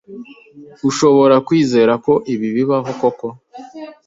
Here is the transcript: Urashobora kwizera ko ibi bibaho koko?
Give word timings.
Urashobora 0.87 1.35
kwizera 1.47 1.93
ko 2.05 2.13
ibi 2.33 2.47
bibaho 2.55 2.89
koko? 2.99 3.27